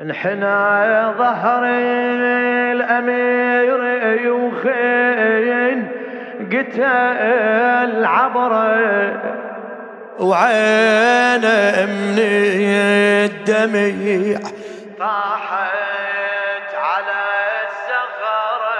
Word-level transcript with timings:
انحنى 0.00 1.12
ظهر 1.18 1.64
الأمير 2.72 3.84
يوخين 4.24 5.88
قتل 6.52 8.04
عبره 8.04 9.22
وعينه 10.18 11.86
من 11.86 12.18
الدميع 13.24 14.38
طاحت 14.98 16.74
على 16.74 17.22
الزغره 17.66 18.76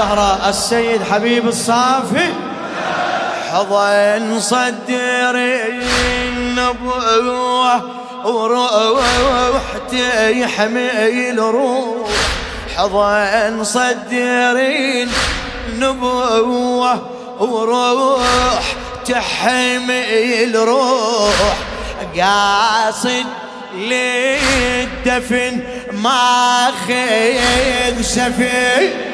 الزهراء 0.00 0.48
السيد 0.48 1.02
حبيب 1.02 1.48
الصافي. 1.48 2.32
حضن 3.52 4.40
صدري 4.40 5.82
النبوة 6.28 7.82
وروح 8.24 9.62
تحمل 9.90 11.38
روح 11.38 12.08
حضن 12.76 13.64
صدري 13.64 15.08
النبوة 15.68 17.02
وروح 17.40 18.74
تحمل 19.06 20.56
روح 20.56 21.56
قاصد 22.16 23.26
للدفن 23.74 25.60
ما 25.92 26.70
خيذ 26.86 28.02
سفين 28.02 29.09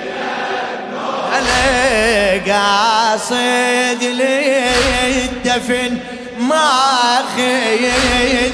علي 1.37 2.41
قاصد 2.51 4.03
لي 4.03 5.25
الدفن 5.25 5.99
ما 6.39 7.25
خيد 7.37 8.53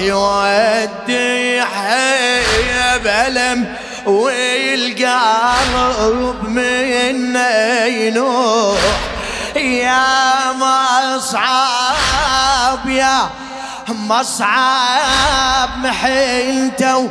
يودي 0.00 1.62
حيب 1.62 3.06
ألم 3.06 3.74
والقلب 4.06 5.24
من 6.48 7.36
ينوح 7.86 8.78
يا 9.56 10.52
مصعب 11.16 11.58
يا 12.88 13.30
مصعب 13.88 15.68
محنته 15.78 17.10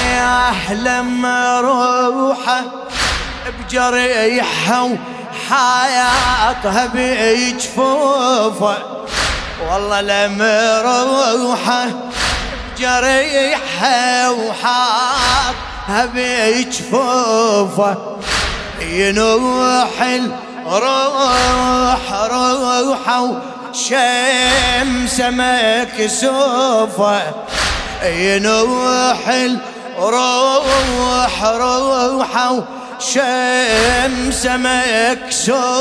احلم 0.51 1.25
روحه 1.59 2.61
بجريحه 3.59 4.83
وحياتها 4.83 6.89
بجفوفه 6.93 8.77
والله 9.69 10.01
لما 10.01 10.81
روحه 10.81 11.85
بجريحه 12.77 14.31
وحاطها 14.31 16.05
بجفوفه 16.15 17.97
ينوح 18.81 19.89
الروح 20.67 22.11
روحه 22.31 23.41
شمس 23.73 25.19
مكسوفه. 25.19 27.21
ينوح 28.03 29.27
الروح 29.27 29.70
روح 30.01 31.43
روحه 31.43 32.63
شمس 32.99 34.45
مكسوفة 34.45 35.73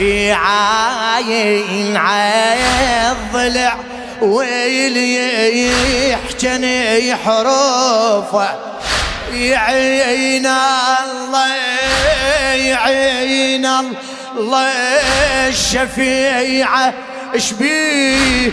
يعاين 0.00 1.96
الضلع 3.10 3.76
ويلي 4.22 5.70
يحجن 6.10 6.64
حروفه. 7.24 8.48
يعين 9.32 10.46
الله 10.46 11.54
يعين 12.54 13.66
الله. 13.66 14.70
الشفيعة 15.48 16.94
اشبيه 17.34 18.52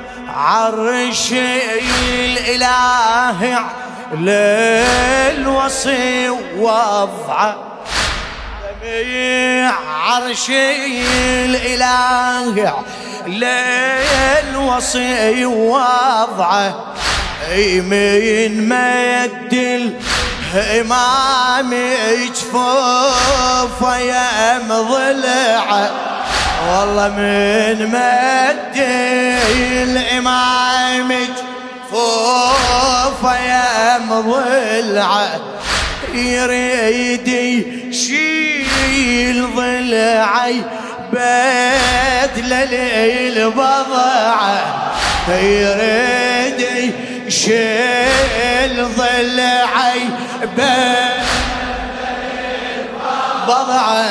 عرش 0.41 1.31
الإله 2.17 3.59
للوصي 4.13 6.29
وضعه 6.57 7.55
دمع 8.83 9.73
عرش 10.05 10.49
الإله 10.49 12.73
للوصي 13.27 15.45
وضعه 15.45 16.85
من 17.89 18.69
مد 18.69 19.53
الإمام 20.53 21.73
جفوفه 22.35 23.97
يا 23.97 24.59
مضلعه 24.69 26.10
والله 26.67 27.09
من 27.09 27.87
مد 27.87 28.77
الإمام 29.83 31.11
فوف 31.91 33.23
يا 33.23 33.97
مضلعه 33.97 35.39
يريد 36.13 37.27
يشيل 37.89 39.47
ضلعي 39.55 40.61
بدل 41.13 42.53
البضعه 43.37 44.59
يريد 45.29 46.91
يشيل 47.27 48.87
ضلعي 48.97 50.01
بدل 50.57 51.31
البضعه 53.51 54.03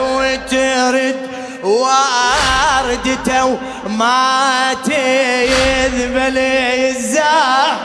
وترد 0.00 1.23
واردته 1.64 3.58
ما 3.88 4.74
تذبل 4.84 6.38
الزهر. 6.38 7.76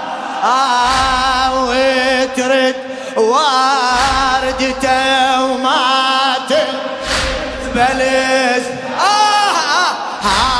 وترد. 1.53 2.75
واردته 3.17 4.99
وما 5.43 6.35
تذبل 6.49 8.01
آه 8.99 9.91
آه. 10.23 10.58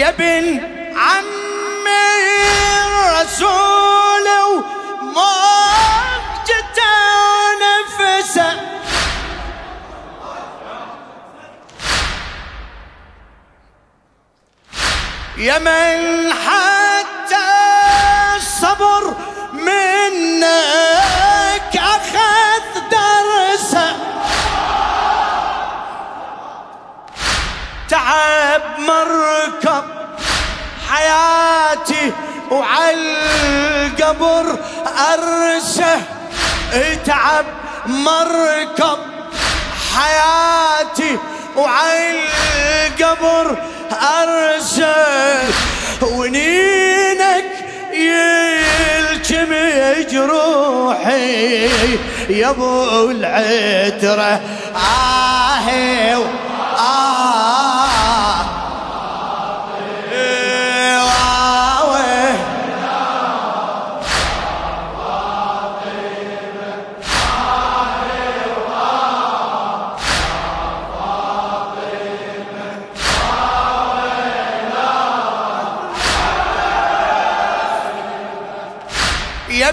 يا 0.00 0.08
ابن 0.08 0.60
عمي 0.96 2.16
الرسول 2.86 4.26
وموجته 5.02 5.20
ونفسه 7.36 8.60
يا 15.38 15.58
من 15.58 16.32
حتى 16.32 16.79
حياتي 32.50 32.58
وعالقبر 34.00 34.46
أرسه 35.12 36.00
تعب 37.06 37.44
مركب 37.86 38.98
حياتي. 39.94 41.18
وعالقبر 41.56 43.56
أرسل 44.22 45.52
ونينك 46.02 47.44
يلجم 47.92 49.52
جروحي 50.10 51.68
يا 52.28 52.50
أبو 52.50 53.10
العترة 53.10 54.40
آه 54.76 55.68
آه 56.78 57.39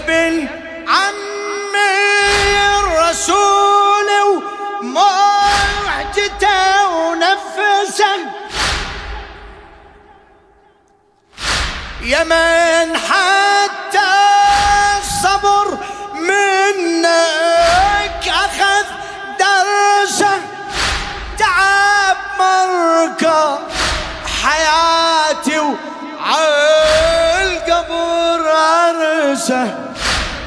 ابن 0.08 0.48
عمي 0.88 2.56
الرسول 2.80 4.08
ومعجته 4.80 6.56
ونفسه. 6.96 8.20
يا 12.02 12.22
من 12.24 12.77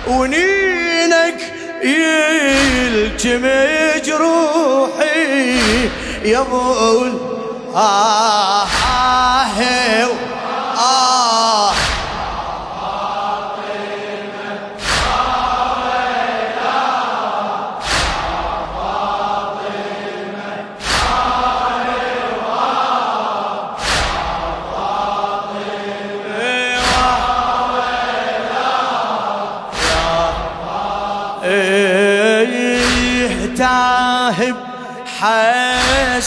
ونينك 0.07 1.37
يلجم 1.83 3.49
جروحي 4.05 5.57
يا 6.25 6.39
آه 6.39 7.11
آه 7.75 8.65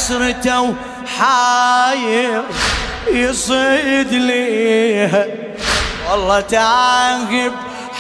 حسرته 0.04 0.60
وحاير 0.60 2.42
يصيد 3.12 4.12
ليها. 4.12 5.26
والله 6.10 6.40
تاهب 6.40 7.52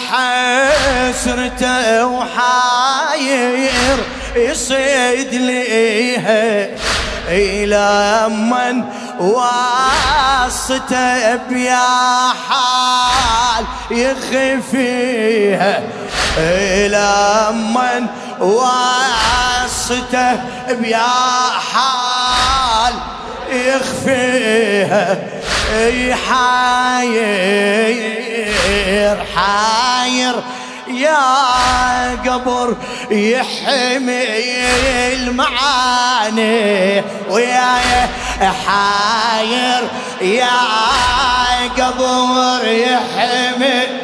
حسرته 0.08 2.06
وحاير 2.06 3.98
يصيد 4.36 5.34
ليها. 5.34 6.68
إلى 7.28 8.28
من 8.28 8.84
واسطة 9.20 10.74
بيا 11.48 12.32
حال 12.48 13.64
يخفيها. 13.90 15.82
إلى 16.38 17.46
من 17.52 18.06
واسطة 18.40 20.38
بيا 20.70 21.06
حال 21.72 22.94
يخفيها 23.52 25.18
حاير 27.84 29.24
حاير 29.36 30.34
يا 30.88 31.18
قبر 32.26 32.76
يحمي 33.10 34.24
المعاني 35.12 37.02
ويا 37.30 37.76
حاير 38.66 39.88
يا 40.20 40.48
قبر 41.78 42.64
يحمي 42.64 44.03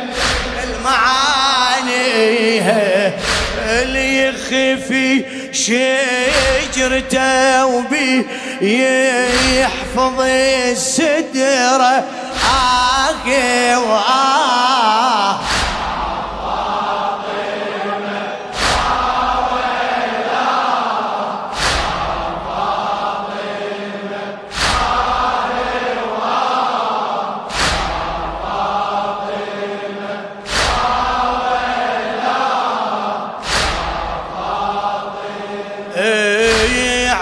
المعاني 2.21 3.13
اللي 3.83 4.29
يخفي 4.29 5.25
شجرته 5.53 7.21
وبي 7.67 8.27
يحفظ 8.61 10.21
السدرة. 10.21 12.05
آه 12.45 13.79
وآه 13.79 14.50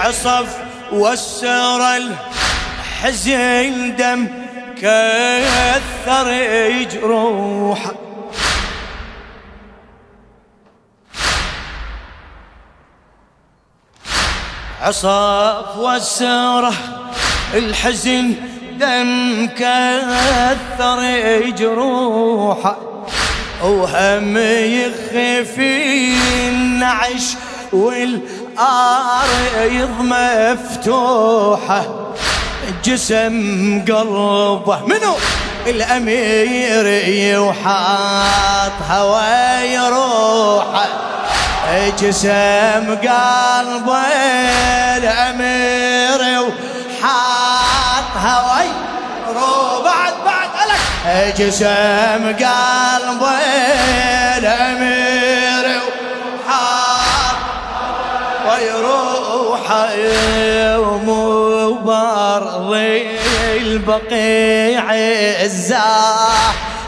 إيه 0.09 0.15
عصف 0.15 0.57
وسر 0.91 1.97
الحزين 3.03 3.95
دم 3.95 4.27
كثر 4.77 6.27
جروحه 6.93 7.93
عصف 14.81 15.77
وسره 15.77 16.73
الحزن 17.53 18.33
دم 18.79 19.47
كثر 19.47 21.01
جروحه 21.49 22.77
وهم 23.63 24.37
يخفي 24.37 26.13
النعش 26.49 27.35
والارض 28.59 29.89
مفتوحة 30.01 31.85
جسم 32.83 33.85
قلبه. 33.87 34.79
منو؟ 34.85 35.15
الأمير 35.67 36.85
وحاط 37.41 38.71
هواي 38.89 39.77
روحه 39.77 40.87
جسم 42.01 42.95
قلبه 42.95 44.07
الأمير 44.97 46.41
وحاط 46.41 48.11
هواي 48.17 48.69
رو 49.35 49.83
بعد 49.83 50.13
بعد 50.25 50.49
لك 50.69 51.35
جسم 51.37 52.23
قلبه 52.25 53.39
الأمير 54.37 55.28
وحاط 58.49 59.89
ويروح 59.89 60.77
وبرضي 61.69 63.19
البقيع 63.57 64.85